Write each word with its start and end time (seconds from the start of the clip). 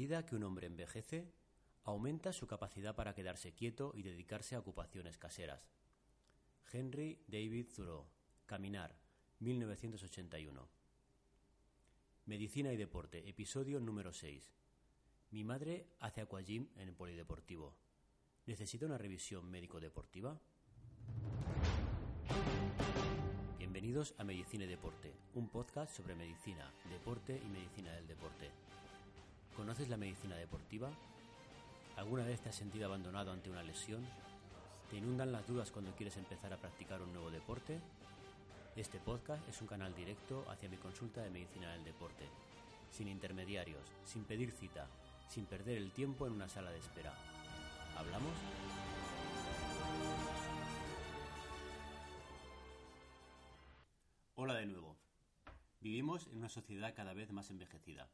Medida 0.00 0.24
que 0.24 0.34
un 0.34 0.44
hombre 0.44 0.66
envejece, 0.66 1.30
aumenta 1.84 2.32
su 2.32 2.46
capacidad 2.46 2.96
para 2.96 3.14
quedarse 3.14 3.52
quieto 3.52 3.92
y 3.94 4.02
dedicarse 4.02 4.54
a 4.54 4.58
ocupaciones 4.58 5.18
caseras. 5.18 5.68
Henry 6.72 7.22
David 7.28 7.66
Thoreau, 7.76 8.06
Caminar, 8.46 8.96
1981. 9.40 10.70
Medicina 12.24 12.72
y 12.72 12.78
deporte, 12.78 13.28
episodio 13.28 13.78
número 13.78 14.14
6. 14.14 14.54
Mi 15.32 15.44
madre 15.44 15.86
hace 15.98 16.22
aquagym 16.22 16.70
en 16.76 16.88
el 16.88 16.94
polideportivo. 16.94 17.76
¿Necesita 18.46 18.86
una 18.86 18.96
revisión 18.96 19.50
médico-deportiva? 19.50 20.40
Bienvenidos 23.58 24.14
a 24.16 24.24
Medicina 24.24 24.64
y 24.64 24.68
Deporte, 24.68 25.12
un 25.34 25.50
podcast 25.50 25.94
sobre 25.94 26.14
medicina, 26.14 26.72
deporte 26.88 27.38
y 27.44 27.48
medicina 27.50 27.92
del 27.92 28.06
deporte. 28.06 28.50
¿Conoces 29.56 29.88
la 29.88 29.96
medicina 29.96 30.36
deportiva? 30.36 30.90
¿Alguna 31.96 32.24
vez 32.24 32.40
te 32.40 32.48
has 32.48 32.54
sentido 32.54 32.86
abandonado 32.86 33.32
ante 33.32 33.50
una 33.50 33.62
lesión? 33.62 34.06
¿Te 34.90 34.96
inundan 34.96 35.32
las 35.32 35.46
dudas 35.46 35.70
cuando 35.70 35.94
quieres 35.94 36.16
empezar 36.16 36.52
a 36.52 36.56
practicar 36.56 37.02
un 37.02 37.12
nuevo 37.12 37.30
deporte? 37.30 37.78
Este 38.76 38.98
podcast 38.98 39.46
es 39.48 39.60
un 39.60 39.66
canal 39.66 39.94
directo 39.94 40.44
hacia 40.48 40.68
mi 40.68 40.76
consulta 40.76 41.20
de 41.20 41.30
medicina 41.30 41.72
del 41.72 41.84
deporte, 41.84 42.24
sin 42.90 43.08
intermediarios, 43.08 43.82
sin 44.04 44.24
pedir 44.24 44.52
cita, 44.52 44.86
sin 45.28 45.44
perder 45.46 45.76
el 45.76 45.90
tiempo 45.90 46.26
en 46.26 46.32
una 46.32 46.48
sala 46.48 46.70
de 46.70 46.78
espera. 46.78 47.12
¿Hablamos? 47.96 48.32
Hola 54.36 54.54
de 54.54 54.66
nuevo. 54.66 54.96
Vivimos 55.80 56.26
en 56.28 56.38
una 56.38 56.48
sociedad 56.48 56.94
cada 56.94 57.12
vez 57.12 57.30
más 57.32 57.50
envejecida. 57.50 58.08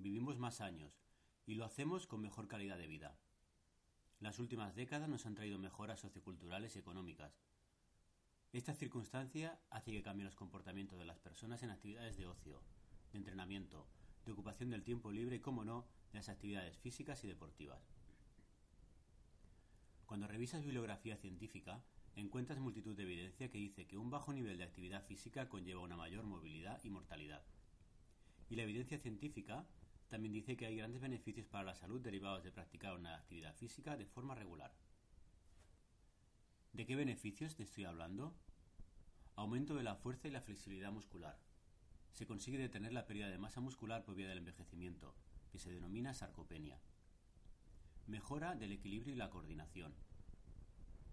Vivimos 0.00 0.38
más 0.38 0.62
años 0.62 0.98
y 1.44 1.56
lo 1.56 1.66
hacemos 1.66 2.06
con 2.06 2.22
mejor 2.22 2.48
calidad 2.48 2.78
de 2.78 2.86
vida. 2.86 3.18
Las 4.18 4.38
últimas 4.38 4.74
décadas 4.74 5.10
nos 5.10 5.26
han 5.26 5.34
traído 5.34 5.58
mejoras 5.58 6.00
socioculturales 6.00 6.74
y 6.74 6.78
económicas. 6.78 7.38
Esta 8.54 8.74
circunstancia 8.74 9.60
hace 9.68 9.92
que 9.92 10.02
cambien 10.02 10.24
los 10.24 10.36
comportamientos 10.36 10.98
de 10.98 11.04
las 11.04 11.18
personas 11.18 11.62
en 11.62 11.68
actividades 11.68 12.16
de 12.16 12.26
ocio, 12.26 12.62
de 13.12 13.18
entrenamiento, 13.18 13.86
de 14.24 14.32
ocupación 14.32 14.70
del 14.70 14.84
tiempo 14.84 15.12
libre 15.12 15.36
y, 15.36 15.40
como 15.40 15.66
no, 15.66 15.86
de 16.12 16.18
las 16.18 16.30
actividades 16.30 16.78
físicas 16.78 17.22
y 17.24 17.28
deportivas. 17.28 17.92
Cuando 20.06 20.28
revisas 20.28 20.64
bibliografía 20.64 21.18
científica, 21.18 21.84
encuentras 22.16 22.58
multitud 22.58 22.96
de 22.96 23.02
evidencia 23.02 23.50
que 23.50 23.58
dice 23.58 23.86
que 23.86 23.98
un 23.98 24.08
bajo 24.08 24.32
nivel 24.32 24.56
de 24.56 24.64
actividad 24.64 25.04
física 25.04 25.50
conlleva 25.50 25.82
una 25.82 25.98
mayor 25.98 26.24
movilidad 26.24 26.82
y 26.84 26.88
mortalidad. 26.88 27.44
Y 28.48 28.56
la 28.56 28.62
evidencia 28.62 28.98
científica 28.98 29.66
también 30.10 30.34
dice 30.34 30.56
que 30.56 30.66
hay 30.66 30.76
grandes 30.76 31.00
beneficios 31.00 31.46
para 31.46 31.64
la 31.64 31.74
salud 31.76 32.00
derivados 32.00 32.42
de 32.42 32.50
practicar 32.50 32.96
una 32.96 33.14
actividad 33.14 33.54
física 33.54 33.96
de 33.96 34.06
forma 34.06 34.34
regular. 34.34 34.74
¿De 36.72 36.84
qué 36.84 36.96
beneficios 36.96 37.54
te 37.54 37.62
estoy 37.62 37.84
hablando? 37.84 38.34
Aumento 39.36 39.74
de 39.76 39.84
la 39.84 39.94
fuerza 39.94 40.26
y 40.26 40.32
la 40.32 40.40
flexibilidad 40.40 40.90
muscular. 40.90 41.38
Se 42.12 42.26
consigue 42.26 42.58
detener 42.58 42.92
la 42.92 43.06
pérdida 43.06 43.28
de 43.28 43.38
masa 43.38 43.60
muscular 43.60 44.02
por 44.02 44.16
vía 44.16 44.28
del 44.28 44.38
envejecimiento, 44.38 45.14
que 45.52 45.60
se 45.60 45.70
denomina 45.70 46.12
sarcopenia. 46.12 46.80
Mejora 48.08 48.56
del 48.56 48.72
equilibrio 48.72 49.14
y 49.14 49.16
la 49.16 49.30
coordinación. 49.30 49.94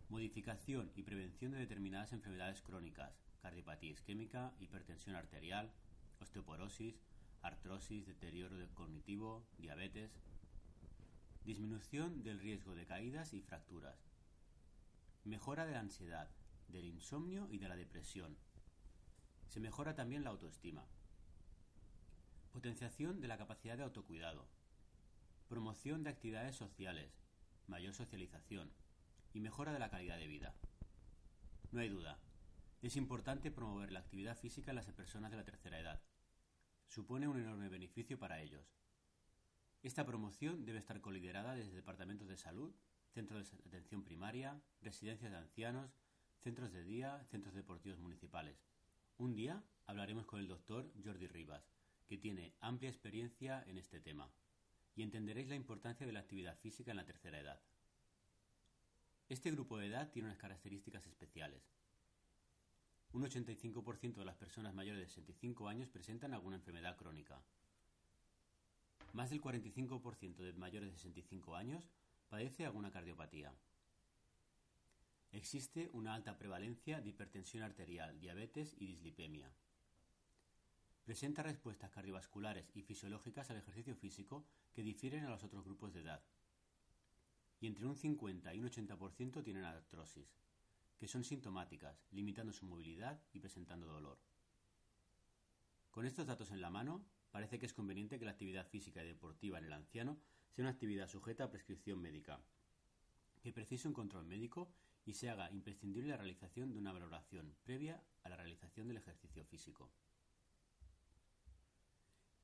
Modificación 0.09 0.91
y 0.95 1.03
prevención 1.03 1.51
de 1.51 1.59
determinadas 1.59 2.13
enfermedades 2.13 2.63
crónicas, 2.63 3.21
cardiopatía 3.43 3.91
isquémica, 3.91 4.53
hipertensión 4.59 5.15
arterial, 5.15 5.71
osteoporosis, 6.19 7.03
artrosis, 7.47 8.05
deterioro 8.05 8.55
cognitivo, 8.75 9.45
diabetes. 9.57 10.11
Disminución 11.43 12.23
del 12.23 12.39
riesgo 12.39 12.75
de 12.75 12.85
caídas 12.85 13.33
y 13.33 13.41
fracturas. 13.41 13.97
Mejora 15.23 15.65
de 15.65 15.73
la 15.73 15.79
ansiedad, 15.79 16.29
del 16.67 16.85
insomnio 16.85 17.47
y 17.49 17.57
de 17.57 17.69
la 17.69 17.75
depresión. 17.75 18.37
Se 19.47 19.59
mejora 19.59 19.95
también 19.95 20.23
la 20.23 20.29
autoestima. 20.31 20.85
Potenciación 22.51 23.21
de 23.21 23.27
la 23.27 23.37
capacidad 23.37 23.77
de 23.77 23.83
autocuidado. 23.83 24.45
Promoción 25.47 26.03
de 26.03 26.09
actividades 26.09 26.55
sociales, 26.55 27.11
mayor 27.67 27.93
socialización 27.93 28.71
y 29.33 29.39
mejora 29.39 29.71
de 29.71 29.79
la 29.79 29.89
calidad 29.89 30.17
de 30.17 30.27
vida. 30.27 30.53
No 31.71 31.79
hay 31.79 31.89
duda, 31.89 32.19
es 32.81 32.95
importante 32.95 33.51
promover 33.51 33.91
la 33.91 33.99
actividad 33.99 34.37
física 34.37 34.71
en 34.71 34.75
las 34.75 34.85
personas 34.85 35.31
de 35.31 35.37
la 35.37 35.45
tercera 35.45 35.79
edad. 35.79 36.01
Supone 36.87 37.27
un 37.27 37.37
enorme 37.39 37.69
beneficio 37.69 38.17
para 38.17 38.41
ellos. 38.41 38.65
Esta 39.83 40.05
promoción 40.05 40.65
debe 40.65 40.79
estar 40.79 40.99
coliderada 41.01 41.53
desde 41.55 41.75
departamentos 41.75 42.27
de 42.27 42.37
salud, 42.37 42.73
centros 43.13 43.51
de 43.51 43.67
atención 43.67 44.03
primaria, 44.03 44.61
residencias 44.81 45.31
de 45.31 45.37
ancianos, 45.37 45.91
centros 46.43 46.71
de 46.71 46.83
día, 46.83 47.23
centros 47.29 47.53
deportivos 47.53 47.99
municipales. 47.99 48.57
Un 49.17 49.35
día 49.35 49.63
hablaremos 49.85 50.25
con 50.25 50.39
el 50.39 50.47
doctor 50.47 50.91
Jordi 51.03 51.27
Rivas, 51.27 51.63
que 52.07 52.17
tiene 52.17 52.53
amplia 52.61 52.89
experiencia 52.89 53.63
en 53.67 53.77
este 53.77 53.99
tema, 53.99 54.31
y 54.95 55.03
entenderéis 55.03 55.49
la 55.49 55.55
importancia 55.55 56.05
de 56.05 56.13
la 56.13 56.19
actividad 56.21 56.57
física 56.57 56.91
en 56.91 56.97
la 56.97 57.05
tercera 57.05 57.39
edad. 57.39 57.61
Este 59.29 59.51
grupo 59.51 59.77
de 59.77 59.87
edad 59.87 60.09
tiene 60.11 60.29
unas 60.29 60.37
características 60.37 61.05
especiales. 61.05 61.61
Un 63.13 63.23
85% 63.23 64.15
de 64.15 64.25
las 64.25 64.35
personas 64.35 64.73
mayores 64.73 65.01
de 65.01 65.07
65 65.07 65.67
años 65.67 65.89
presentan 65.89 66.33
alguna 66.33 66.57
enfermedad 66.57 66.97
crónica. 66.97 67.41
Más 69.13 69.29
del 69.29 69.41
45% 69.41 70.35
de 70.37 70.53
mayores 70.53 70.91
de 70.91 70.97
65 70.97 71.55
años 71.55 71.83
padece 72.29 72.65
alguna 72.65 72.91
cardiopatía. 72.91 73.53
Existe 75.31 75.89
una 75.93 76.13
alta 76.13 76.37
prevalencia 76.37 77.01
de 77.01 77.09
hipertensión 77.09 77.63
arterial, 77.63 78.19
diabetes 78.19 78.75
y 78.77 78.87
dislipemia. 78.87 79.51
Presenta 81.03 81.43
respuestas 81.43 81.91
cardiovasculares 81.91 82.69
y 82.75 82.81
fisiológicas 82.81 83.49
al 83.49 83.57
ejercicio 83.57 83.95
físico 83.95 84.45
que 84.73 84.83
difieren 84.83 85.23
a 85.25 85.29
los 85.29 85.43
otros 85.43 85.63
grupos 85.63 85.93
de 85.93 86.01
edad. 86.01 86.21
Y 87.59 87.67
entre 87.67 87.85
un 87.85 87.95
50 87.95 88.53
y 88.53 88.59
un 88.59 88.69
80% 88.69 89.43
tienen 89.43 89.63
artrosis, 89.63 90.27
que 90.97 91.07
son 91.07 91.23
sintomáticas, 91.23 92.05
limitando 92.11 92.53
su 92.53 92.65
movilidad 92.65 93.21
y 93.31 93.39
presentando 93.39 93.87
dolor. 93.87 94.19
Con 95.91 96.05
estos 96.05 96.27
datos 96.27 96.51
en 96.51 96.61
la 96.61 96.69
mano, 96.69 97.05
parece 97.31 97.59
que 97.59 97.65
es 97.65 97.73
conveniente 97.73 98.19
que 98.19 98.25
la 98.25 98.31
actividad 98.31 98.67
física 98.67 99.03
y 99.03 99.07
deportiva 99.07 99.57
en 99.57 99.65
el 99.65 99.73
anciano 99.73 100.19
sea 100.49 100.63
una 100.63 100.71
actividad 100.71 101.07
sujeta 101.07 101.45
a 101.45 101.49
prescripción 101.49 102.01
médica, 102.01 102.41
que 103.41 103.53
precise 103.53 103.87
un 103.87 103.93
control 103.93 104.25
médico 104.25 104.71
y 105.05 105.13
se 105.13 105.29
haga 105.29 105.51
imprescindible 105.51 106.09
la 106.09 106.17
realización 106.17 106.71
de 106.71 106.79
una 106.79 106.91
valoración 106.91 107.55
previa 107.63 108.03
a 108.23 108.29
la 108.29 108.35
realización 108.35 108.87
del 108.87 108.97
ejercicio 108.97 109.45
físico. 109.45 109.89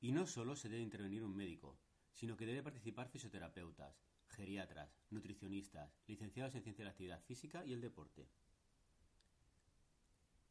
Y 0.00 0.12
no 0.12 0.26
solo 0.26 0.56
se 0.56 0.68
debe 0.68 0.82
intervenir 0.82 1.24
un 1.24 1.36
médico, 1.36 1.78
sino 2.12 2.36
que 2.36 2.46
debe 2.46 2.62
participar 2.62 3.08
fisioterapeutas, 3.08 4.02
geriatras, 4.28 4.96
nutricionistas, 5.10 5.94
licenciados 6.06 6.54
en 6.54 6.62
ciencia 6.62 6.82
de 6.82 6.86
la 6.86 6.90
actividad 6.90 7.22
física 7.22 7.64
y 7.64 7.72
el 7.72 7.80
deporte. 7.80 8.28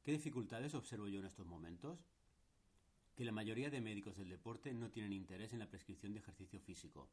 ¿Qué 0.04 0.12
dificultades 0.12 0.74
observo 0.74 1.08
yo 1.08 1.20
en 1.22 1.28
estos 1.28 1.46
momentos? 1.46 1.98
Que 3.16 3.24
la 3.24 3.32
mayoría 3.32 3.70
de 3.70 3.80
médicos 3.80 4.18
del 4.18 4.28
deporte 4.28 4.74
no 4.74 4.90
tienen 4.90 5.14
interés 5.14 5.54
en 5.54 5.60
la 5.60 5.70
prescripción 5.70 6.12
de 6.12 6.20
ejercicio 6.20 6.60
físico, 6.60 7.08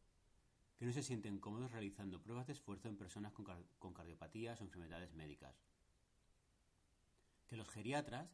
que 0.77 0.87
no 0.87 0.93
se 0.93 1.05
sienten 1.05 1.39
cómodos 1.39 1.71
realizando 1.71 2.21
pruebas 2.21 2.49
de 2.49 2.55
esfuerzo 2.55 2.89
en 2.89 2.97
personas 2.97 3.33
con, 3.33 3.95
cardiopatías 3.95 4.61
o 4.61 4.65
enfermedades 4.65 5.15
médicas. 5.15 5.55
Que 7.47 7.57
los 7.57 7.69
geriatras, 7.69 8.29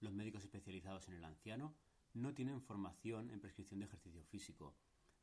los 0.00 0.14
médicos 0.14 0.42
especializados 0.42 1.06
en 1.08 1.14
el 1.16 1.24
anciano, 1.24 1.74
no 2.14 2.32
tienen 2.32 2.62
formación 2.62 3.30
en 3.30 3.40
prescripción 3.40 3.80
de 3.80 3.86
ejercicio 3.86 4.24
físico, 4.24 4.74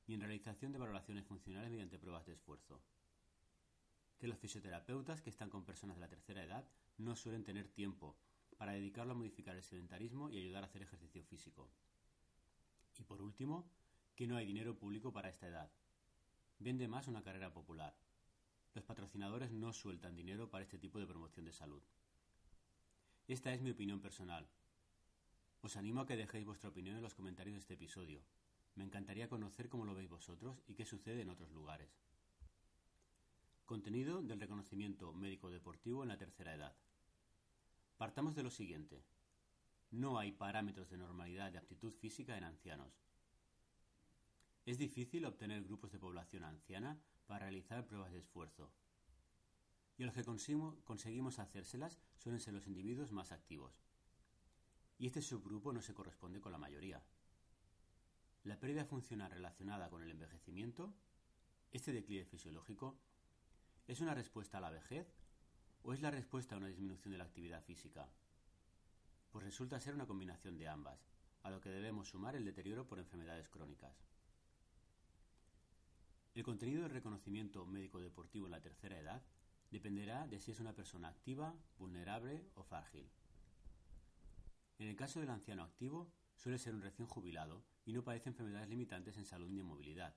ni 0.05 0.13
en 0.13 0.21
realización 0.21 0.71
de 0.71 0.77
valoraciones 0.77 1.25
funcionales 1.25 1.71
mediante 1.71 1.97
pruebas 1.97 2.27
de 2.27 2.33
esfuerzo. 2.33 2.83
Que 4.19 4.27
los 4.27 4.37
fisioterapeutas 4.37 5.23
que 5.23 5.31
están 5.31 5.49
con 5.49 5.65
personas 5.65 5.97
de 5.97 6.01
la 6.01 6.07
tercera 6.07 6.43
edad 6.43 6.69
no 6.99 7.15
suelen 7.15 7.43
tener 7.43 7.67
tiempo 7.67 8.15
para 8.57 8.73
dedicarlo 8.73 9.13
a 9.13 9.17
modificar 9.17 9.55
el 9.55 9.63
sedentarismo 9.63 10.29
y 10.29 10.37
ayudar 10.37 10.63
a 10.63 10.67
hacer 10.67 10.81
ejercicio 10.81 11.23
físico. 11.23 11.69
Y 12.97 13.03
por 13.03 13.21
último, 13.21 13.69
que 14.15 14.27
no 14.27 14.37
hay 14.37 14.45
dinero 14.45 14.77
público 14.77 15.11
para 15.11 15.29
esta 15.29 15.47
edad. 15.47 15.69
Vende 16.59 16.87
más 16.87 17.07
una 17.07 17.21
carrera 17.21 17.53
popular. 17.53 17.95
Los 18.73 18.85
patrocinadores 18.85 19.51
no 19.51 19.73
sueltan 19.73 20.15
dinero 20.15 20.49
para 20.49 20.63
este 20.63 20.77
tipo 20.77 20.99
de 20.99 21.07
promoción 21.07 21.45
de 21.45 21.53
salud. 21.53 21.81
Esta 23.27 23.53
es 23.53 23.61
mi 23.61 23.71
opinión 23.71 23.99
personal. 24.01 24.47
Os 25.61 25.75
animo 25.77 26.01
a 26.01 26.05
que 26.05 26.15
dejéis 26.15 26.45
vuestra 26.45 26.69
opinión 26.69 26.95
en 26.95 27.01
los 27.01 27.15
comentarios 27.15 27.55
de 27.55 27.59
este 27.59 27.73
episodio. 27.73 28.21
Me 28.75 28.83
encantaría 28.83 29.29
conocer 29.29 29.67
cómo 29.67 29.85
lo 29.85 29.95
veis 29.95 30.09
vosotros 30.09 30.61
y 30.67 30.75
qué 30.75 30.85
sucede 30.85 31.21
en 31.21 31.29
otros 31.29 31.51
lugares. 31.51 31.89
Contenido 33.65 34.21
del 34.21 34.39
reconocimiento 34.39 35.11
médico 35.13 35.49
deportivo 35.49 36.03
en 36.03 36.09
la 36.09 36.17
tercera 36.17 36.53
edad. 36.53 36.75
Partamos 37.97 38.35
de 38.35 38.43
lo 38.43 38.51
siguiente. 38.51 39.05
No 39.91 40.19
hay 40.19 40.33
parámetros 40.33 40.89
de 40.89 40.97
normalidad 40.97 41.53
de 41.53 41.57
aptitud 41.57 41.93
física 41.93 42.37
en 42.37 42.43
ancianos. 42.43 43.01
Es 44.65 44.77
difícil 44.77 45.25
obtener 45.25 45.63
grupos 45.63 45.93
de 45.93 45.99
población 45.99 46.43
anciana 46.43 46.99
para 47.25 47.45
realizar 47.45 47.85
pruebas 47.87 48.11
de 48.11 48.19
esfuerzo. 48.19 48.69
Y 49.97 50.03
a 50.03 50.07
los 50.07 50.15
que 50.15 50.25
conseguimos 50.25 51.39
hacérselas 51.39 51.97
suelen 52.17 52.41
ser 52.41 52.53
los 52.53 52.67
individuos 52.67 53.13
más 53.13 53.31
activos. 53.31 53.81
Y 54.97 55.07
este 55.07 55.21
subgrupo 55.21 55.71
no 55.71 55.81
se 55.81 55.93
corresponde 55.93 56.41
con 56.41 56.51
la 56.51 56.57
mayoría. 56.57 57.01
La 58.43 58.59
pérdida 58.59 58.83
funcional 58.83 59.31
relacionada 59.31 59.89
con 59.89 60.03
el 60.03 60.11
envejecimiento, 60.11 60.93
este 61.71 61.93
declive 61.93 62.25
fisiológico, 62.25 62.99
¿es 63.87 64.01
una 64.01 64.13
respuesta 64.13 64.57
a 64.57 64.61
la 64.61 64.69
vejez 64.69 65.07
o 65.85 65.93
es 65.93 66.01
la 66.01 66.09
respuesta 66.09 66.55
a 66.55 66.57
una 66.57 66.67
disminución 66.67 67.11
de 67.11 67.19
la 67.19 67.25
actividad 67.25 67.63
física? 67.63 68.09
Pues 69.31 69.45
resulta 69.45 69.79
ser 69.79 69.93
una 69.93 70.07
combinación 70.07 70.57
de 70.57 70.67
ambas, 70.67 70.99
a 71.43 71.51
lo 71.51 71.61
que 71.61 71.69
debemos 71.69 72.09
sumar 72.09 72.35
el 72.35 72.43
deterioro 72.43 72.87
por 72.87 72.97
enfermedades 72.97 73.49
crónicas. 73.49 73.95
El 76.33 76.43
contenido 76.43 76.81
del 76.81 76.91
reconocimiento 76.91 77.65
médico 77.67 78.01
deportivo 78.01 78.47
en 78.47 78.53
la 78.53 78.61
tercera 78.61 78.97
edad 78.97 79.21
dependerá 79.69 80.27
de 80.27 80.39
si 80.39 80.51
es 80.51 80.59
una 80.59 80.73
persona 80.73 81.09
activa, 81.09 81.53
vulnerable 81.77 82.49
o 82.55 82.63
frágil. 82.63 83.07
En 84.79 84.87
el 84.87 84.95
caso 84.95 85.19
del 85.19 85.29
anciano 85.29 85.63
activo, 85.63 86.11
suele 86.35 86.57
ser 86.57 86.73
un 86.73 86.81
recién 86.81 87.07
jubilado 87.07 87.63
y 87.85 87.93
no 87.93 88.03
padece 88.03 88.29
enfermedades 88.29 88.69
limitantes 88.69 89.17
en 89.17 89.25
salud 89.25 89.51
ni 89.51 89.59
en 89.59 89.67
movilidad. 89.67 90.15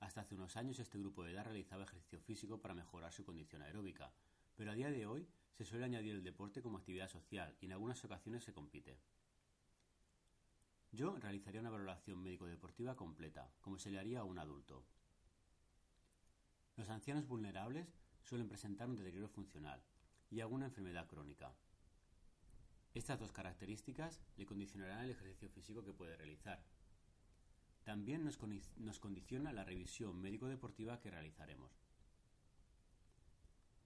Hasta 0.00 0.20
hace 0.20 0.34
unos 0.34 0.56
años 0.56 0.78
este 0.78 0.98
grupo 0.98 1.24
de 1.24 1.32
edad 1.32 1.44
realizaba 1.44 1.84
ejercicio 1.84 2.20
físico 2.20 2.60
para 2.60 2.74
mejorar 2.74 3.12
su 3.12 3.24
condición 3.24 3.62
aeróbica, 3.62 4.12
pero 4.54 4.70
a 4.70 4.74
día 4.74 4.90
de 4.90 5.06
hoy 5.06 5.28
se 5.52 5.64
suele 5.64 5.84
añadir 5.84 6.14
el 6.14 6.22
deporte 6.22 6.62
como 6.62 6.78
actividad 6.78 7.08
social 7.08 7.56
y 7.60 7.66
en 7.66 7.72
algunas 7.72 8.04
ocasiones 8.04 8.44
se 8.44 8.52
compite. 8.52 8.98
Yo 10.92 11.18
realizaría 11.18 11.60
una 11.60 11.70
valoración 11.70 12.22
médico-deportiva 12.22 12.96
completa, 12.96 13.50
como 13.60 13.78
se 13.78 13.90
le 13.90 13.98
haría 13.98 14.20
a 14.20 14.24
un 14.24 14.38
adulto. 14.38 14.86
Los 16.76 16.88
ancianos 16.88 17.26
vulnerables 17.26 17.92
suelen 18.22 18.48
presentar 18.48 18.88
un 18.88 18.96
deterioro 18.96 19.28
funcional 19.28 19.82
y 20.30 20.40
alguna 20.40 20.66
enfermedad 20.66 21.08
crónica. 21.08 21.52
Estas 22.94 23.18
dos 23.18 23.32
características 23.32 24.20
le 24.36 24.46
condicionarán 24.46 25.04
el 25.04 25.10
ejercicio 25.10 25.48
físico 25.50 25.84
que 25.84 25.92
puede 25.92 26.16
realizar. 26.16 26.62
También 27.88 28.22
nos, 28.22 28.36
condiciona 28.98 29.50
la 29.50 29.64
revisión 29.64 30.20
médico-deportiva 30.20 31.00
que 31.00 31.10
realizaremos. 31.10 31.72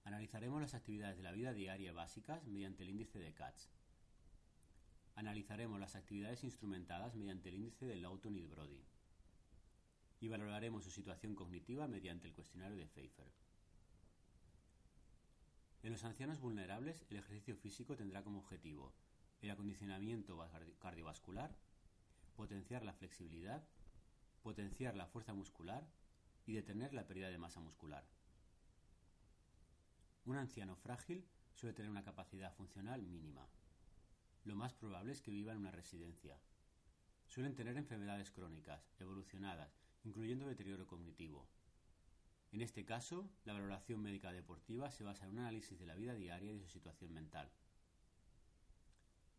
Analizaremos 0.03 0.61
las 0.61 0.75
actividades 0.75 1.19
de 1.19 1.23
la 1.23 1.31
vida 1.31 1.53
diaria 1.53 1.93
básicas 1.93 2.45
mediante 2.49 2.83
el 2.83 2.91
índice 2.91 3.21
de 3.21 3.33
CATS, 3.33 3.71
Analizaremos 5.15 5.79
las 5.79 5.95
actividades 5.95 6.43
instrumentadas 6.43 7.15
mediante 7.15 7.51
el 7.51 7.55
índice 7.55 7.87
de 7.87 7.95
Lawton-Brody 7.95 8.85
y 10.19 10.27
valoraremos 10.27 10.83
su 10.83 10.91
situación 10.91 11.37
cognitiva 11.37 11.87
mediante 11.87 12.27
el 12.27 12.35
cuestionario 12.35 12.77
de 12.77 12.89
Pfeiffer. 12.89 13.31
En 15.85 15.93
los 15.93 16.03
ancianos 16.03 16.41
vulnerables, 16.41 17.07
el 17.09 17.19
ejercicio 17.19 17.55
físico 17.55 17.95
tendrá 17.95 18.25
como 18.25 18.41
objetivo 18.41 18.93
el 19.43 19.53
acondicionamiento 19.53 20.37
cardiovascular, 20.81 21.57
potenciar 22.35 22.85
la 22.85 22.95
flexibilidad, 22.95 23.65
potenciar 24.43 24.95
la 24.97 25.07
fuerza 25.07 25.33
muscular 25.33 25.87
y 26.47 26.53
detener 26.53 26.93
la 26.93 27.07
pérdida 27.07 27.31
de 27.31 27.39
masa 27.39 27.61
muscular. 27.61 28.05
Un 30.25 30.37
anciano 30.37 30.77
frágil 30.77 31.25
suele 31.55 31.75
tener 31.75 31.91
una 31.91 32.05
capacidad 32.05 32.53
funcional 32.55 33.03
mínima 33.03 33.49
lo 34.45 34.57
más 34.57 34.75
probable 34.75 35.13
es 35.13 35.23
que 35.23 35.31
viva 35.31 35.53
en 35.53 35.59
una 35.59 35.71
residencia. 35.71 36.37
Suelen 37.27 37.55
tener 37.55 37.77
enfermedades 37.77 38.33
crónicas, 38.33 38.91
evolucionadas, 38.99 39.79
incluyendo 40.05 40.47
deterioro 40.47 40.87
cognitivo. 40.87 41.47
En 42.51 42.61
este 42.61 42.85
caso, 42.85 43.31
la 43.45 43.53
valoración 43.53 44.03
médica 44.03 44.33
deportiva 44.33 44.91
se 44.91 45.05
basa 45.05 45.25
en 45.25 45.33
un 45.33 45.39
análisis 45.39 45.79
de 45.79 45.87
la 45.87 45.95
vida 45.95 46.15
diaria 46.15 46.51
y 46.51 46.59
de 46.59 46.65
su 46.65 46.71
situación 46.71 47.15
mental. 47.15 47.51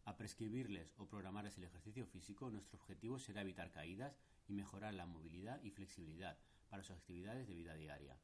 A 0.06 0.16
prescribirles 0.16 0.94
o 0.98 1.06
programarles 1.06 1.58
el 1.58 1.66
ejercicio 1.66 2.06
físico, 2.06 2.50
nuestro 2.50 2.80
objetivo 2.80 3.20
será 3.20 3.42
evitar 3.42 3.72
caídas 3.72 4.18
y 4.48 4.54
mejorar 4.54 4.94
la 4.94 5.06
movilidad 5.06 5.62
y 5.64 5.72
flexibilidad 5.72 6.38
para 6.70 6.84
sus 6.84 6.96
actividades 6.96 7.48
de 7.48 7.56
vida 7.56 7.76
diaria. 7.76 8.18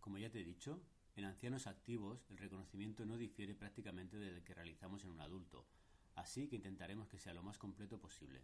Como 0.00 0.18
ya 0.18 0.30
te 0.30 0.40
he 0.40 0.44
dicho, 0.44 0.82
en 1.16 1.24
ancianos 1.24 1.66
activos, 1.66 2.24
el 2.30 2.38
reconocimiento 2.38 3.04
no 3.04 3.16
difiere 3.16 3.54
prácticamente 3.54 4.16
del 4.16 4.42
que 4.42 4.54
realizamos 4.54 5.04
en 5.04 5.10
un 5.10 5.20
adulto, 5.20 5.66
así 6.14 6.48
que 6.48 6.56
intentaremos 6.56 7.08
que 7.08 7.18
sea 7.18 7.34
lo 7.34 7.42
más 7.42 7.58
completo 7.58 7.98
posible. 7.98 8.42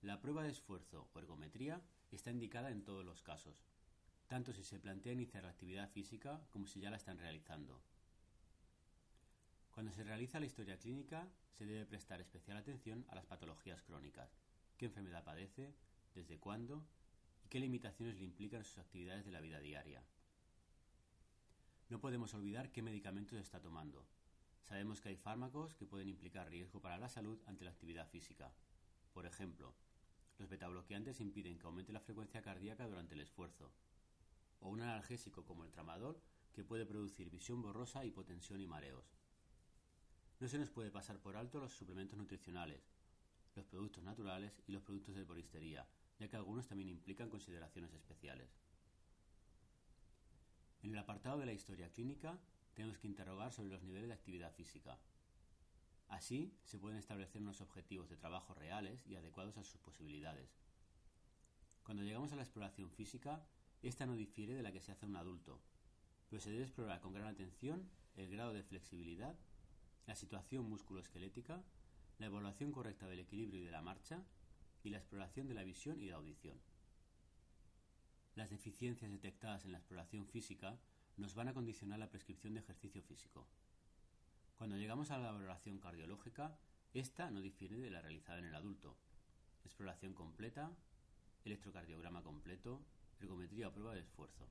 La 0.00 0.20
prueba 0.20 0.44
de 0.44 0.50
esfuerzo 0.50 1.10
o 1.12 1.18
ergometría 1.18 1.82
está 2.10 2.30
indicada 2.30 2.70
en 2.70 2.84
todos 2.84 3.04
los 3.04 3.22
casos, 3.22 3.66
tanto 4.28 4.52
si 4.52 4.62
se 4.62 4.78
plantea 4.78 5.12
iniciar 5.12 5.42
la 5.42 5.50
actividad 5.50 5.90
física 5.90 6.40
como 6.50 6.66
si 6.66 6.80
ya 6.80 6.90
la 6.90 6.96
están 6.96 7.18
realizando. 7.18 7.82
Cuando 9.78 9.92
se 9.92 10.02
realiza 10.02 10.40
la 10.40 10.46
historia 10.46 10.76
clínica, 10.76 11.28
se 11.52 11.64
debe 11.64 11.86
prestar 11.86 12.20
especial 12.20 12.56
atención 12.56 13.06
a 13.10 13.14
las 13.14 13.26
patologías 13.26 13.80
crónicas, 13.80 14.36
qué 14.76 14.86
enfermedad 14.86 15.22
padece, 15.22 15.72
desde 16.16 16.40
cuándo 16.40 16.84
y 17.44 17.48
qué 17.48 17.60
limitaciones 17.60 18.18
le 18.18 18.24
implican 18.24 18.64
sus 18.64 18.78
actividades 18.78 19.24
de 19.24 19.30
la 19.30 19.40
vida 19.40 19.60
diaria. 19.60 20.02
No 21.90 22.00
podemos 22.00 22.34
olvidar 22.34 22.72
qué 22.72 22.82
medicamentos 22.82 23.38
está 23.38 23.60
tomando. 23.60 24.04
Sabemos 24.64 25.00
que 25.00 25.10
hay 25.10 25.16
fármacos 25.16 25.76
que 25.76 25.86
pueden 25.86 26.08
implicar 26.08 26.50
riesgo 26.50 26.80
para 26.80 26.98
la 26.98 27.08
salud 27.08 27.40
ante 27.46 27.64
la 27.64 27.70
actividad 27.70 28.08
física. 28.08 28.52
Por 29.12 29.26
ejemplo, 29.26 29.76
los 30.38 30.48
betabloqueantes 30.48 31.20
impiden 31.20 31.56
que 31.56 31.66
aumente 31.66 31.92
la 31.92 32.00
frecuencia 32.00 32.42
cardíaca 32.42 32.88
durante 32.88 33.14
el 33.14 33.20
esfuerzo. 33.20 33.72
O 34.58 34.70
un 34.70 34.80
analgésico 34.80 35.44
como 35.44 35.62
el 35.62 35.70
tramadol 35.70 36.20
que 36.52 36.64
puede 36.64 36.84
producir 36.84 37.30
visión 37.30 37.62
borrosa, 37.62 38.04
hipotensión 38.04 38.60
y 38.60 38.66
mareos. 38.66 39.14
No 40.40 40.48
se 40.48 40.58
nos 40.58 40.70
puede 40.70 40.90
pasar 40.90 41.18
por 41.18 41.36
alto 41.36 41.58
los 41.58 41.72
suplementos 41.72 42.18
nutricionales, 42.18 42.80
los 43.56 43.66
productos 43.66 44.04
naturales 44.04 44.62
y 44.66 44.72
los 44.72 44.82
productos 44.82 45.16
de 45.16 45.24
poristería, 45.24 45.86
ya 46.18 46.28
que 46.28 46.36
algunos 46.36 46.68
también 46.68 46.90
implican 46.90 47.28
consideraciones 47.28 47.92
especiales. 47.92 48.48
En 50.82 50.92
el 50.92 50.98
apartado 50.98 51.38
de 51.38 51.46
la 51.46 51.52
historia 51.52 51.92
clínica 51.92 52.38
tenemos 52.74 52.98
que 52.98 53.08
interrogar 53.08 53.52
sobre 53.52 53.70
los 53.70 53.82
niveles 53.82 54.08
de 54.08 54.14
actividad 54.14 54.52
física. 54.52 54.98
Así 56.06 56.56
se 56.64 56.78
pueden 56.78 56.98
establecer 56.98 57.42
unos 57.42 57.60
objetivos 57.60 58.08
de 58.08 58.16
trabajo 58.16 58.54
reales 58.54 59.04
y 59.06 59.16
adecuados 59.16 59.58
a 59.58 59.64
sus 59.64 59.80
posibilidades. 59.80 60.56
Cuando 61.82 62.04
llegamos 62.04 62.32
a 62.32 62.36
la 62.36 62.42
exploración 62.42 62.90
física, 62.90 63.44
esta 63.82 64.06
no 64.06 64.14
difiere 64.14 64.54
de 64.54 64.62
la 64.62 64.72
que 64.72 64.80
se 64.80 64.92
hace 64.92 65.04
a 65.04 65.08
un 65.08 65.16
adulto, 65.16 65.60
pero 66.28 66.40
se 66.40 66.50
debe 66.50 66.64
explorar 66.64 67.00
con 67.00 67.12
gran 67.12 67.26
atención 67.26 67.90
el 68.16 68.30
grado 68.30 68.52
de 68.52 68.62
flexibilidad, 68.62 69.36
la 70.08 70.14
situación 70.14 70.64
musculoesquelética, 70.70 71.62
la 72.18 72.26
evaluación 72.26 72.72
correcta 72.72 73.06
del 73.06 73.20
equilibrio 73.20 73.60
y 73.60 73.64
de 73.64 73.70
la 73.70 73.82
marcha 73.82 74.24
y 74.82 74.88
la 74.88 74.96
exploración 74.96 75.48
de 75.48 75.54
la 75.54 75.64
visión 75.64 76.00
y 76.00 76.06
la 76.06 76.16
audición. 76.16 76.58
Las 78.34 78.48
deficiencias 78.48 79.10
detectadas 79.10 79.66
en 79.66 79.72
la 79.72 79.78
exploración 79.78 80.26
física 80.26 80.78
nos 81.18 81.34
van 81.34 81.48
a 81.48 81.52
condicionar 81.52 81.98
la 81.98 82.08
prescripción 82.08 82.54
de 82.54 82.60
ejercicio 82.60 83.02
físico. 83.02 83.46
Cuando 84.56 84.78
llegamos 84.78 85.10
a 85.10 85.18
la 85.18 85.30
valoración 85.30 85.78
cardiológica, 85.78 86.56
esta 86.94 87.30
no 87.30 87.42
difiere 87.42 87.76
de 87.76 87.90
la 87.90 88.00
realizada 88.00 88.38
en 88.38 88.46
el 88.46 88.54
adulto. 88.54 88.96
Exploración 89.66 90.14
completa, 90.14 90.72
electrocardiograma 91.44 92.22
completo, 92.22 92.80
ergometría 93.20 93.68
o 93.68 93.72
prueba 93.72 93.92
de 93.92 94.00
esfuerzo. 94.00 94.48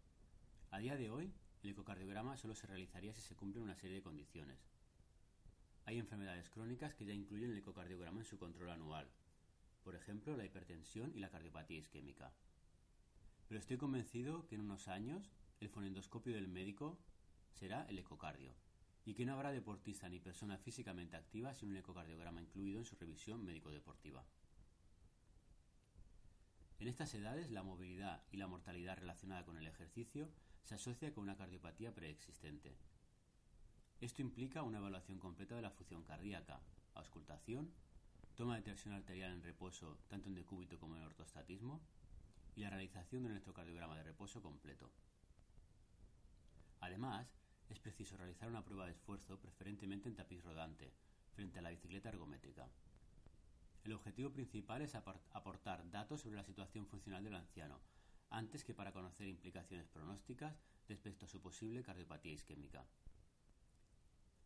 A 0.70 0.78
día 0.78 0.96
de 0.96 1.10
hoy, 1.10 1.34
el 1.64 1.72
ecocardiograma 1.72 2.38
solo 2.38 2.54
se 2.54 2.68
realizaría 2.68 3.16
si 3.16 3.22
se 3.22 3.36
cumplen 3.36 3.64
una 3.64 3.76
serie 3.76 3.96
de 3.96 4.04
condiciones. 4.04 4.77
Hay 5.88 6.00
enfermedades 6.00 6.50
crónicas 6.50 6.94
que 6.96 7.06
ya 7.06 7.13
incluyen 7.13 7.50
el 7.50 7.60
ecocardiograma 7.60 8.20
en 8.20 8.25
su 8.25 8.38
control 8.38 8.72
anual, 8.72 9.10
por 9.86 9.96
ejemplo 9.96 10.36
la 10.36 10.44
hipertensión 10.44 11.13
y 11.15 11.20
la 11.20 11.29
cardiopatía 11.29 11.77
isquémica. 11.77 12.34
Pero 13.48 13.58
estoy 13.58 13.77
convencido 13.77 14.46
que 14.48 14.56
en 14.56 14.62
unos 14.62 14.89
años 14.89 15.32
el 15.62 15.70
fonendoscopio 15.70 16.36
del 16.36 16.50
médico 16.50 17.00
será 17.53 17.84
el 17.84 18.00
ecocardio 18.00 18.53
y 19.06 19.13
que 19.13 19.25
no 19.25 19.34
habrá 19.34 19.53
deportista 19.53 20.10
ni 20.10 20.20
persona 20.20 20.58
físicamente 20.58 21.15
activa 21.15 21.53
sin 21.53 21.70
un 21.70 21.77
ecocardiograma 21.77 22.41
incluido 22.41 22.79
en 22.79 22.86
su 22.86 22.98
revisión 22.98 23.46
médico-deportiva. 23.46 24.25
En 26.79 26.89
estas 26.89 27.13
edades, 27.13 27.50
la 27.50 27.63
movilidad 27.63 28.25
y 28.29 28.36
la 28.36 28.48
mortalidad 28.48 28.98
relacionada 28.98 29.46
con 29.46 29.58
el 29.58 29.65
ejercicio 29.65 30.29
se 30.65 30.75
asocia 30.75 31.13
con 31.13 31.24
una 31.24 31.38
cardiopatía 31.38 31.96
preexistente. 31.96 32.75
Esto 34.00 34.22
implica 34.22 34.62
una 34.62 34.77
evaluación 34.77 35.18
completa 35.18 35.56
de 35.56 35.63
la 35.63 35.72
función 35.72 36.04
cardíaca, 36.04 36.62
auscultación, 36.94 37.74
toma 38.36 38.56
de 38.56 38.62
tensión 38.62 38.94
arterial 38.94 39.32
en 39.32 39.42
reposo 39.42 39.98
tanto 40.08 40.30
en 40.30 40.36
decúbito 40.36 40.80
como 40.80 40.96
en 40.96 41.01
ortostatismo 41.01 41.82
y 42.56 42.62
la 42.62 42.70
realización 42.70 43.24
de 43.24 43.30
un 43.30 43.32
electrocardiograma 43.32 43.98
de 43.98 44.04
reposo 44.04 44.39
completo. 44.39 44.92
Además, 46.80 47.27
es 47.70 47.80
preciso 47.80 48.16
realizar 48.18 48.48
una 48.48 48.63
prueba 48.63 48.86
de 48.86 48.92
esfuerzo 48.92 49.39
preferentemente 49.39 50.08
en 50.08 50.16
tapiz 50.16 50.44
rodante, 50.44 50.94
frente 51.34 51.58
a 51.58 51.63
la 51.63 51.72
bicicleta 51.72 52.10
ergométrica. 52.10 52.70
El 53.84 53.94
objetivo 53.94 54.32
principal 54.32 54.84
es 54.84 54.94
aportar 54.94 55.89
datos 55.89 56.22
sobre 56.22 56.36
la 56.36 56.44
situación 56.44 56.86
funcional 56.86 57.24
del 57.24 57.36
anciano, 57.36 57.80
antes 58.30 58.63
que 58.63 58.75
para 58.75 58.92
conocer 58.92 59.27
implicaciones 59.27 59.88
pronósticas 59.88 60.62
respecto 60.88 61.25
a 61.25 61.30
su 61.30 61.42
posible 61.42 61.82
cardiopatía 61.82 62.34
isquémica. 62.34 62.86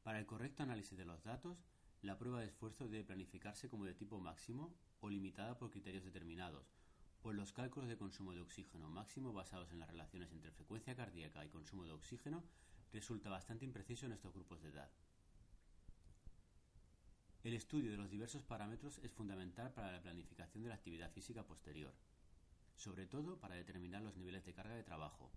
Para 0.03 0.19
el 0.19 0.25
correcto 0.25 0.63
análisis 0.63 0.97
de 0.97 1.05
los 1.05 1.23
datos, 1.23 1.63
la 2.01 2.17
prueba 2.17 2.39
de 2.39 2.47
esfuerzo 2.47 2.87
debe 2.87 3.03
planificarse 3.03 3.69
como 3.69 3.85
de 3.85 3.93
tipo 3.93 4.19
máximo 4.19 4.73
o 4.99 5.09
limitada 5.09 5.57
por 5.57 5.69
criterios 5.69 6.03
determinados, 6.03 6.73
pues 7.21 7.37
los 7.37 7.53
cálculos 7.53 7.87
de 7.87 7.97
consumo 7.97 8.33
de 8.33 8.41
oxígeno 8.41 8.89
máximo 8.89 9.31
basados 9.31 9.71
en 9.71 9.79
las 9.79 9.89
relaciones 9.89 10.31
entre 10.31 10.51
frecuencia 10.51 10.95
cardíaca 10.95 11.45
y 11.45 11.49
consumo 11.49 11.83
de 11.83 11.91
oxígeno 11.91 12.43
resulta 12.91 13.29
bastante 13.29 13.65
impreciso 13.65 14.07
en 14.07 14.13
estos 14.13 14.33
grupos 14.33 14.61
de 14.63 14.69
edad. 14.69 14.89
El 17.43 17.53
estudio 17.53 17.91
de 17.91 17.97
los 17.97 18.09
diversos 18.09 18.43
parámetros 18.43 18.99
es 18.99 19.11
fundamental 19.11 19.71
para 19.73 19.91
la 19.91 20.01
planificación 20.01 20.63
de 20.63 20.69
la 20.69 20.75
actividad 20.75 21.11
física 21.11 21.43
posterior, 21.43 21.93
sobre 22.75 23.05
todo 23.05 23.39
para 23.39 23.55
determinar 23.55 24.01
los 24.01 24.15
niveles 24.15 24.45
de 24.45 24.53
carga 24.53 24.75
de 24.75 24.83
trabajo, 24.83 25.31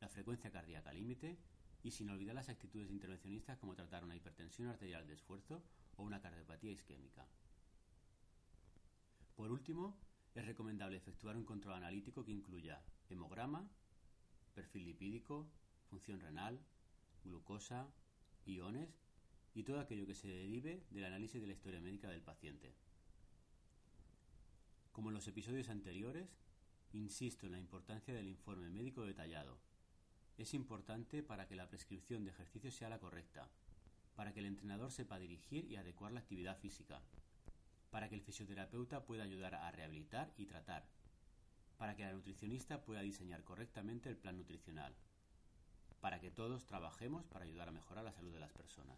la 0.00 0.08
frecuencia 0.08 0.50
cardíaca 0.50 0.92
límite 0.92 1.38
y 1.82 1.90
sin 1.90 2.10
olvidar 2.10 2.34
las 2.34 2.48
actitudes 2.48 2.90
intervencionistas 2.90 3.58
como 3.58 3.74
tratar 3.74 4.04
una 4.04 4.16
hipertensión 4.16 4.68
arterial 4.68 5.06
de 5.06 5.14
esfuerzo 5.14 5.62
o 5.96 6.02
una 6.02 6.20
cardiopatía 6.20 6.72
isquémica. 6.72 7.26
Por 9.36 9.52
último, 9.52 9.96
es 10.34 10.44
recomendable 10.44 10.96
efectuar 10.96 11.36
un 11.36 11.44
control 11.44 11.74
analítico 11.74 12.24
que 12.24 12.32
incluya 12.32 12.82
hemograma, 13.08 13.68
perfil 14.54 14.84
lipídico, 14.84 15.48
función 15.88 16.20
renal, 16.20 16.60
glucosa, 17.24 17.88
iones 18.44 18.98
y 19.54 19.62
todo 19.62 19.80
aquello 19.80 20.06
que 20.06 20.14
se 20.14 20.28
derive 20.28 20.84
del 20.90 21.04
análisis 21.04 21.40
de 21.40 21.46
la 21.46 21.52
historia 21.52 21.80
médica 21.80 22.08
del 22.08 22.22
paciente. 22.22 22.74
Como 24.92 25.10
en 25.10 25.14
los 25.14 25.28
episodios 25.28 25.68
anteriores, 25.68 26.28
insisto 26.92 27.46
en 27.46 27.52
la 27.52 27.58
importancia 27.58 28.14
del 28.14 28.28
informe 28.28 28.68
médico 28.70 29.04
detallado. 29.04 29.58
Es 30.38 30.54
importante 30.54 31.24
para 31.24 31.48
que 31.48 31.56
la 31.56 31.68
prescripción 31.68 32.24
de 32.24 32.30
ejercicio 32.30 32.70
sea 32.70 32.88
la 32.88 33.00
correcta, 33.00 33.48
para 34.14 34.32
que 34.32 34.38
el 34.38 34.46
entrenador 34.46 34.92
sepa 34.92 35.18
dirigir 35.18 35.64
y 35.64 35.74
adecuar 35.74 36.12
la 36.12 36.20
actividad 36.20 36.56
física, 36.56 37.02
para 37.90 38.08
que 38.08 38.14
el 38.14 38.22
fisioterapeuta 38.22 39.04
pueda 39.04 39.24
ayudar 39.24 39.56
a 39.56 39.70
rehabilitar 39.72 40.32
y 40.36 40.46
tratar, 40.46 40.86
para 41.76 41.96
que 41.96 42.04
la 42.04 42.12
nutricionista 42.12 42.84
pueda 42.84 43.00
diseñar 43.00 43.42
correctamente 43.42 44.08
el 44.08 44.16
plan 44.16 44.36
nutricional, 44.36 44.94
para 46.00 46.20
que 46.20 46.30
todos 46.30 46.66
trabajemos 46.66 47.24
para 47.26 47.44
ayudar 47.44 47.68
a 47.68 47.72
mejorar 47.72 48.04
la 48.04 48.12
salud 48.12 48.32
de 48.32 48.40
las 48.40 48.52
personas. 48.52 48.96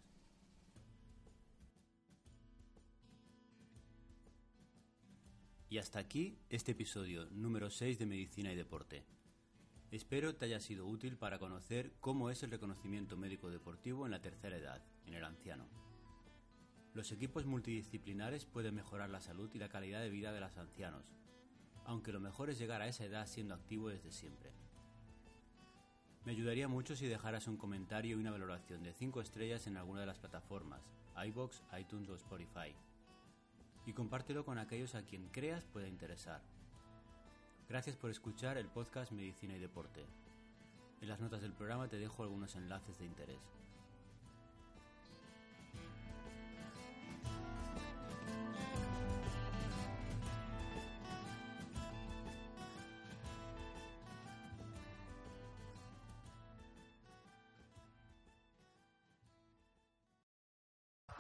Y 5.71 5.79
hasta 5.79 6.01
aquí 6.01 6.37
este 6.51 6.73
episodio 6.73 7.31
número 7.31 7.71
6 7.71 7.99
de 7.99 8.05
Medicina 8.05 8.53
y 8.53 8.57
Deporte. 8.57 9.20
Espero 9.91 10.37
te 10.37 10.45
haya 10.45 10.61
sido 10.61 10.87
útil 10.87 11.17
para 11.17 11.41
conocer 11.41 11.93
cómo 11.99 12.31
es 12.31 12.45
el 12.45 12.53
reconocimiento 12.53 13.17
médico 13.17 13.51
deportivo 13.51 14.07
en 14.07 14.13
la 14.13 14.23
tercera 14.23 14.57
edad, 14.57 14.85
en 15.05 15.15
el 15.15 15.25
anciano. 15.25 15.67
Los 16.95 17.11
equipos 17.11 17.45
multidisciplinares 17.45 18.45
pueden 18.45 18.77
mejorar 18.77 19.11
la 19.11 19.21
salud 19.21 19.51
y 19.53 19.59
la 19.59 19.69
calidad 19.69 20.01
de 20.01 20.11
vida 20.11 20.33
de 20.33 20.39
los 20.39 20.57
ancianos, 20.59 21.05
aunque 21.85 22.13
lo 22.13 22.21
mejor 22.21 22.51
es 22.51 22.59
llegar 22.59 22.83
a 22.83 22.87
esa 22.87 23.05
edad 23.05 23.27
siendo 23.27 23.53
activo 23.53 23.89
desde 23.89 24.13
siempre. 24.13 24.53
Me 26.25 26.33
ayudaría 26.33 26.69
mucho 26.69 26.95
si 26.95 27.09
dejaras 27.09 27.49
un 27.49 27.57
comentario 27.57 28.17
y 28.17 28.21
una 28.21 28.31
valoración 28.31 28.85
de 28.85 28.93
5 28.93 29.21
estrellas 29.21 29.67
en 29.67 29.77
alguna 29.77 30.03
de 30.03 30.07
las 30.07 30.21
plataformas, 30.21 30.83
iBox, 31.27 31.65
iTunes 31.81 32.09
o 32.11 32.15
Spotify. 32.15 32.77
Y 33.87 33.93
compártelo 33.93 34.45
con 34.45 34.59
aquellos 34.59 34.95
a 34.95 35.03
quien 35.03 35.31
creas 35.31 35.65
pueda 35.65 35.89
interesar. 35.89 36.43
Gracias 37.71 37.95
por 37.95 38.11
escuchar 38.11 38.59
el 38.59 38.67
podcast 38.67 39.13
Medicina 39.13 39.55
y 39.55 39.61
Deporte. 39.61 40.05
En 41.01 41.09
las 41.09 41.21
notas 41.21 41.41
del 41.41 41.53
programa 41.53 41.87
te 41.87 41.99
dejo 41.99 42.25
algunos 42.25 42.57
enlaces 42.57 42.99
de 42.99 43.05
interés. 43.05 43.39